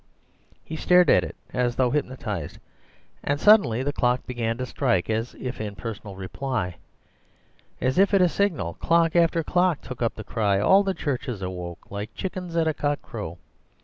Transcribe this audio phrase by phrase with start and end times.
[0.65, 2.57] He stared at it as though hypnotized;
[3.23, 6.77] and suddenly the clock began to strike, as if in personal reply.
[7.79, 11.43] As if at a signal, clock after clock took up the cry: all the churches
[11.43, 13.37] awoke like chickens at cockcrow.